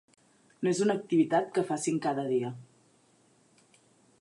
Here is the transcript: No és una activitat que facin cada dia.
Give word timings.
No 0.61 0.69
és 0.71 0.79
una 0.85 0.95
activitat 0.99 1.51
que 1.57 1.65
facin 1.73 1.99
cada 2.07 2.25
dia. 2.33 2.51